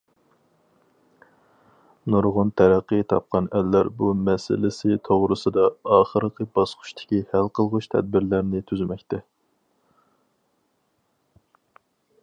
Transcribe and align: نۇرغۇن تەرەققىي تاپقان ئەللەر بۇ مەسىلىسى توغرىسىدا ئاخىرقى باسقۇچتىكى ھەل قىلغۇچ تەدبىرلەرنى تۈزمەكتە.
نۇرغۇن 2.13 2.51
تەرەققىي 2.61 3.03
تاپقان 3.13 3.49
ئەللەر 3.59 3.91
بۇ 3.99 4.09
مەسىلىسى 4.29 4.97
توغرىسىدا 5.09 5.67
ئاخىرقى 5.99 6.49
باسقۇچتىكى 6.59 7.21
ھەل 7.35 7.53
قىلغۇچ 7.59 7.91
تەدبىرلەرنى 7.95 8.63
تۈزمەكتە. 8.73 9.21